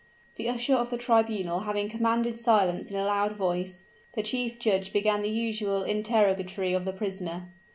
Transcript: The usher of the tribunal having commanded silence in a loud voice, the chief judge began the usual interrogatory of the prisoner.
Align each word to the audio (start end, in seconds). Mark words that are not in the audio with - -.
The 0.35 0.49
usher 0.49 0.73
of 0.73 0.89
the 0.89 0.97
tribunal 0.97 1.59
having 1.59 1.87
commanded 1.87 2.39
silence 2.39 2.89
in 2.89 2.95
a 2.97 3.05
loud 3.05 3.33
voice, 3.35 3.85
the 4.13 4.23
chief 4.23 4.57
judge 4.57 4.91
began 4.91 5.21
the 5.21 5.29
usual 5.29 5.83
interrogatory 5.83 6.73
of 6.73 6.85
the 6.85 6.93
prisoner. 6.93 7.51